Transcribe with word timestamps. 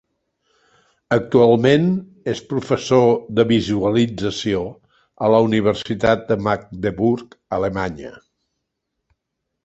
Actualment 1.15 1.83
és 2.31 2.39
professor 2.53 3.03
de 3.39 3.45
visualització 3.51 4.61
a 5.27 5.29
la 5.35 5.41
Universitat 5.49 6.23
de 6.31 6.39
Magdeburg, 6.47 7.37
Alemanya. 7.59 8.15